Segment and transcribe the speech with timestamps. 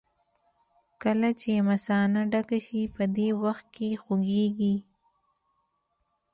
[1.03, 4.75] کله چې مثانه ډکه شي په دې وخت کې خوږېږي.